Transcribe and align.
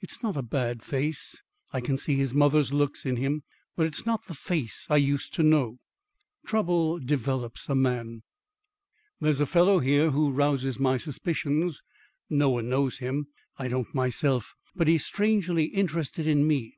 It's 0.00 0.22
not 0.22 0.38
a 0.38 0.42
bad 0.42 0.82
face; 0.82 1.42
I 1.70 1.82
can 1.82 1.98
see 1.98 2.16
his 2.16 2.32
mother's 2.32 2.72
looks 2.72 3.04
in 3.04 3.16
him. 3.16 3.42
But 3.76 3.84
it 3.88 3.94
is 3.94 4.06
not 4.06 4.26
the 4.26 4.32
face 4.32 4.86
I 4.88 4.96
used 4.96 5.34
to 5.34 5.42
know. 5.42 5.76
Trouble 6.46 6.98
develops 6.98 7.68
a 7.68 7.74
man. 7.74 8.22
There's 9.20 9.38
a 9.42 9.44
fellow 9.44 9.78
here 9.80 10.12
who 10.12 10.30
rouses 10.30 10.78
my 10.80 10.96
suspicions. 10.96 11.82
No 12.30 12.48
one 12.48 12.70
knows 12.70 13.00
him; 13.00 13.26
I 13.58 13.68
don't 13.68 13.94
myself. 13.94 14.54
But 14.74 14.88
he's 14.88 15.04
strangely 15.04 15.64
interested 15.64 16.26
in 16.26 16.46
me. 16.46 16.72